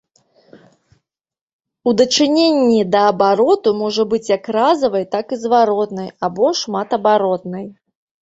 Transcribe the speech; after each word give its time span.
У 1.89 1.91
дачыненні 2.01 2.79
да 2.95 3.01
абароту 3.11 3.69
можа 3.83 4.03
быць 4.13 4.31
як 4.37 4.49
разавай, 4.57 5.05
так 5.13 5.25
і 5.37 5.41
зваротнай 5.45 6.09
або 6.29 6.47
шматабаротнай. 6.63 7.65